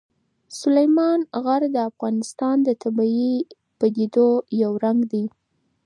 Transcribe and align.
سلیمان 0.59 1.19
غر 1.43 1.61
د 1.75 1.77
افغانستان 1.89 2.55
د 2.67 2.69
طبیعي 2.83 3.33
پدیدو 3.79 4.27
یو 4.61 4.71
رنګ 4.83 4.99
دی. 5.11 5.25